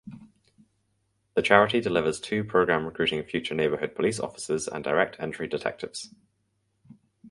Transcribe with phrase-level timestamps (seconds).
[1.35, 6.09] The charity delivers two programme recruiting future Neighbourhood Police Officers and direct entry Detectives.